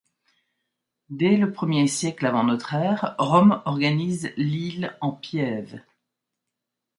Dès 1.11 1.37
le 1.37 1.51
premier 1.53 1.85
siècle 1.87 2.25
avant 2.25 2.43
notre 2.43 2.73
ère, 2.73 3.13
Rome 3.19 3.61
organise 3.67 4.33
l'île 4.35 4.97
en 4.99 5.11
pièves. 5.11 5.79